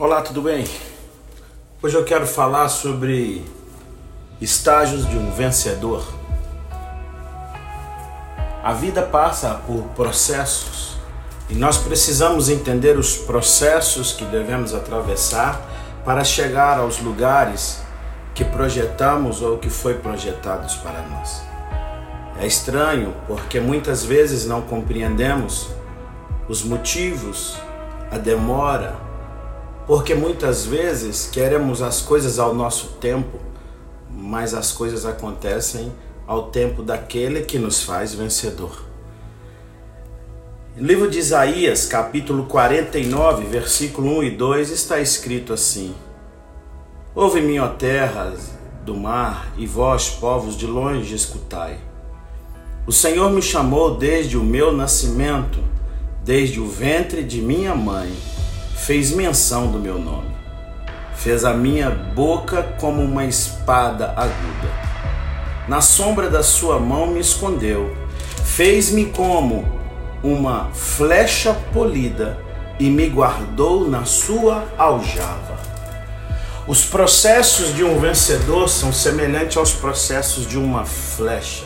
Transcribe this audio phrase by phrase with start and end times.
[0.00, 0.64] Olá, tudo bem?
[1.82, 3.44] Hoje eu quero falar sobre
[4.40, 6.06] estágios de um vencedor.
[8.62, 10.96] A vida passa por processos
[11.50, 15.60] e nós precisamos entender os processos que devemos atravessar
[16.04, 17.80] para chegar aos lugares
[18.36, 21.42] que projetamos ou que foi projetados para nós.
[22.40, 25.70] É estranho porque muitas vezes não compreendemos
[26.48, 27.56] os motivos,
[28.12, 29.07] a demora,
[29.88, 33.38] porque muitas vezes queremos as coisas ao nosso tempo,
[34.10, 35.90] mas as coisas acontecem
[36.26, 38.84] ao tempo daquele que nos faz vencedor.
[40.76, 45.94] No livro de Isaías, capítulo 49, versículo 1 e 2, está escrito assim:
[47.14, 48.50] Ouve-me, ó terras
[48.84, 51.78] do mar, e vós, povos de longe, escutai.
[52.86, 55.58] O Senhor me chamou desde o meu nascimento,
[56.22, 58.12] desde o ventre de minha mãe
[58.78, 60.34] fez menção do meu nome.
[61.14, 64.72] Fez a minha boca como uma espada aguda.
[65.66, 67.94] Na sombra da sua mão me escondeu.
[68.44, 69.66] Fez-me como
[70.22, 72.38] uma flecha polida
[72.78, 75.58] e me guardou na sua aljava.
[76.66, 81.64] Os processos de um vencedor são semelhantes aos processos de uma flecha.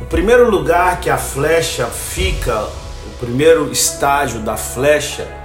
[0.00, 5.43] O primeiro lugar que a flecha fica, o primeiro estágio da flecha,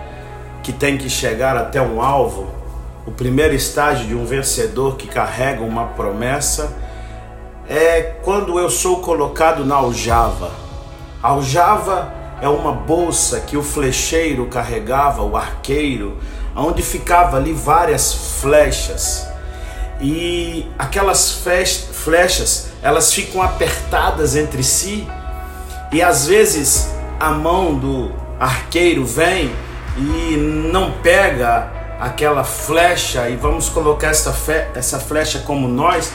[0.70, 2.48] que tem que chegar até um alvo,
[3.04, 6.72] o primeiro estágio de um vencedor que carrega uma promessa
[7.68, 10.52] é quando eu sou colocado na aljava.
[11.24, 16.20] A aljava é uma bolsa que o flecheiro carregava, o arqueiro,
[16.56, 19.28] onde ficava ali várias flechas.
[20.00, 21.32] E aquelas
[21.94, 25.08] flechas, elas ficam apertadas entre si,
[25.92, 29.52] e às vezes a mão do arqueiro vem
[29.98, 36.12] e não pega aquela flecha e vamos colocar essa, fe, essa flecha como nós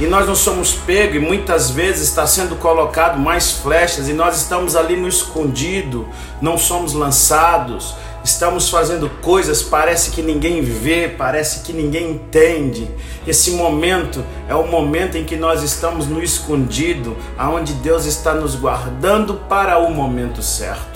[0.00, 4.36] e nós não somos pegos e muitas vezes está sendo colocado mais flechas e nós
[4.36, 6.08] estamos ali no escondido,
[6.40, 7.94] não somos lançados,
[8.24, 12.90] estamos fazendo coisas, parece que ninguém vê, parece que ninguém entende.
[13.26, 18.54] Esse momento é o momento em que nós estamos no escondido, aonde Deus está nos
[18.54, 20.91] guardando para o momento certo.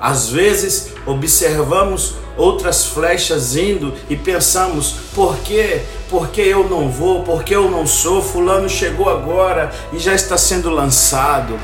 [0.00, 5.82] Às vezes observamos outras flechas indo e pensamos: por quê?
[6.08, 7.22] Por que eu não vou?
[7.22, 8.22] Por que eu não sou?
[8.22, 11.58] Fulano chegou agora e já está sendo lançado.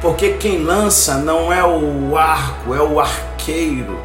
[0.00, 4.00] Porque quem lança não é o arco, é o arqueiro.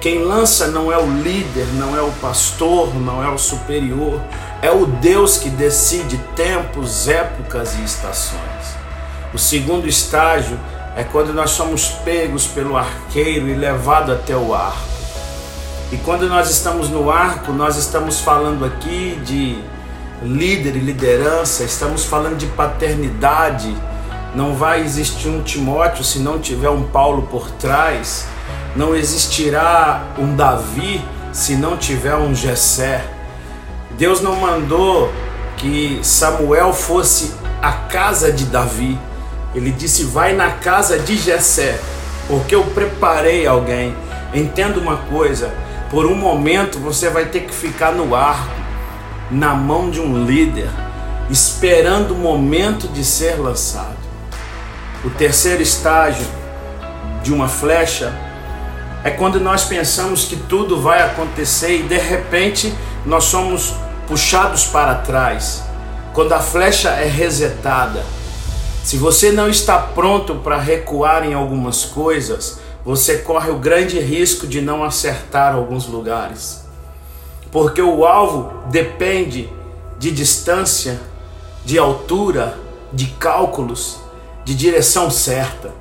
[0.00, 4.20] Quem lança não é o líder, não é o pastor, não é o superior,
[4.60, 8.76] é o Deus que decide tempos, épocas e estações.
[9.32, 10.58] O segundo estágio
[10.96, 14.96] é quando nós somos pegos pelo arqueiro e levado até o arco.
[15.92, 19.62] E quando nós estamos no arco, nós estamos falando aqui de
[20.22, 23.76] líder e liderança, estamos falando de paternidade.
[24.34, 28.26] Não vai existir um Timóteo se não tiver um Paulo por trás.
[28.74, 33.04] Não existirá um Davi se não tiver um Jessé.
[33.98, 35.12] Deus não mandou
[35.56, 38.98] que Samuel fosse a casa de Davi.
[39.56, 41.80] Ele disse: Vai na casa de Jessé,
[42.28, 43.96] porque eu preparei alguém.
[44.34, 45.50] Entenda uma coisa:
[45.90, 48.54] por um momento você vai ter que ficar no arco,
[49.30, 50.68] na mão de um líder,
[51.30, 53.96] esperando o momento de ser lançado.
[55.02, 56.26] O terceiro estágio
[57.22, 58.12] de uma flecha
[59.02, 62.74] é quando nós pensamos que tudo vai acontecer e de repente
[63.06, 63.72] nós somos
[64.06, 65.62] puxados para trás.
[66.12, 68.04] Quando a flecha é resetada
[68.86, 74.46] se você não está pronto para recuar em algumas coisas, você corre o grande risco
[74.46, 76.64] de não acertar alguns lugares.
[77.50, 79.50] Porque o alvo depende
[79.98, 81.00] de distância,
[81.64, 82.60] de altura,
[82.92, 83.98] de cálculos,
[84.44, 85.72] de direção certa.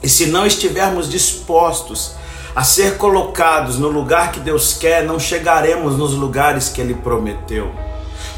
[0.00, 2.12] E se não estivermos dispostos
[2.54, 7.72] a ser colocados no lugar que Deus quer, não chegaremos nos lugares que Ele prometeu.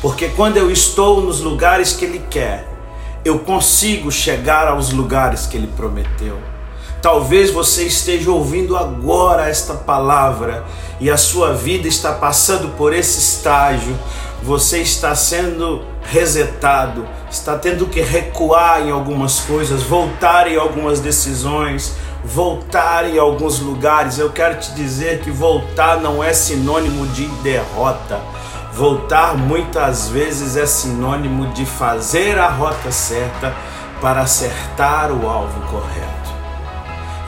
[0.01, 2.72] Porque quando eu estou nos lugares que Ele quer,
[3.25, 6.39] eu consigo chegar aos lugares que Ele prometeu.
[7.01, 10.65] Talvez você esteja ouvindo agora esta palavra
[11.01, 13.97] e a sua vida está passando por esse estágio.
[14.43, 21.95] Você está sendo resetado, está tendo que recuar em algumas coisas, voltar em algumas decisões,
[22.25, 24.19] voltar em alguns lugares.
[24.19, 28.21] Eu quero te dizer que voltar não é sinônimo de derrota
[28.73, 33.55] Voltar muitas vezes é sinônimo de fazer a rota certa
[34.01, 36.33] para acertar o alvo correto.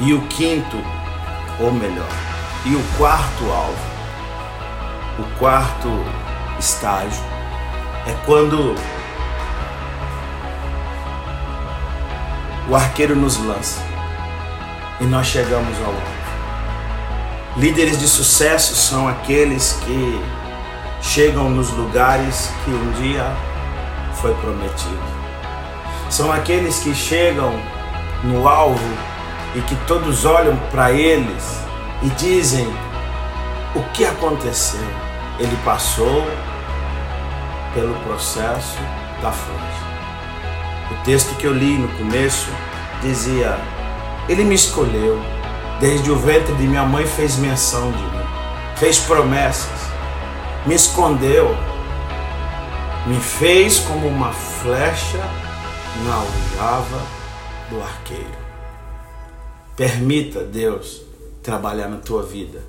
[0.01, 0.79] E o quinto,
[1.61, 2.09] ou melhor,
[2.65, 3.95] e o quarto alvo
[5.19, 5.89] O quarto
[6.59, 7.23] estágio
[8.07, 8.75] é quando
[12.69, 13.81] o arqueiro nos lança
[15.01, 16.25] e nós chegamos ao alvo.
[17.57, 20.21] Líderes de sucesso são aqueles que
[21.05, 23.25] chegam nos lugares que um dia
[24.15, 25.15] foi prometido.
[26.09, 27.53] São aqueles que chegam
[28.23, 28.97] no alvo
[29.55, 31.61] e que todos olham para eles
[32.03, 32.67] e dizem:
[33.75, 34.81] o que aconteceu?
[35.39, 36.25] Ele passou
[37.75, 38.79] pelo processo
[39.21, 39.85] da fonte.
[40.91, 42.49] O texto que eu li no começo
[43.03, 43.59] dizia:
[44.29, 45.21] Ele me escolheu,
[45.81, 48.25] desde o ventre de minha mãe fez menção de mim,
[48.77, 49.94] fez promessas,
[50.67, 51.55] me escondeu,
[53.07, 55.19] me fez como uma flecha
[56.05, 57.03] na aljava
[57.69, 58.45] do arqueiro.
[59.77, 61.03] Permita Deus
[61.43, 62.63] trabalhar na tua vida,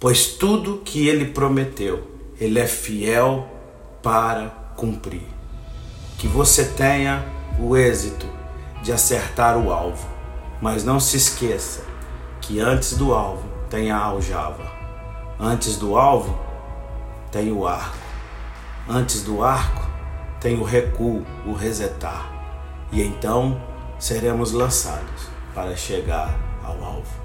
[0.00, 2.02] pois tudo que Ele prometeu,
[2.40, 3.46] Ele é fiel
[4.02, 5.22] para cumprir.
[6.18, 7.24] Que você tenha
[7.60, 8.26] o êxito
[8.82, 10.08] de acertar o alvo,
[10.60, 11.84] mas não se esqueça
[12.40, 14.68] que antes do alvo tem a aljava,
[15.38, 16.49] antes do alvo
[17.30, 17.96] tem o arco,
[18.88, 19.88] antes do arco
[20.40, 22.30] tem o recuo, o resetar,
[22.90, 23.60] e então
[23.98, 27.20] seremos lançados para chegar ao alvo.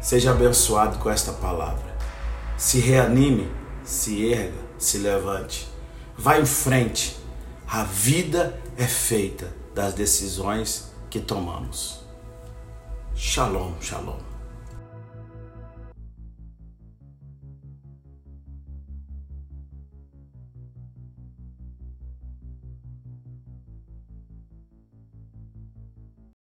[0.00, 1.94] Seja abençoado com esta palavra.
[2.58, 3.50] Se reanime,
[3.84, 5.68] se erga, se levante.
[6.16, 7.16] Vá em frente.
[7.66, 12.04] A vida é feita das decisões que tomamos.
[13.16, 14.33] Shalom, shalom.